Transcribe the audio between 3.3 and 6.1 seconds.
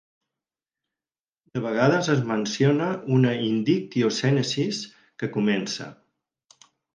"indictio Senensis" que comença.